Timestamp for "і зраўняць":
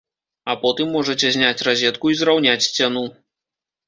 2.13-2.65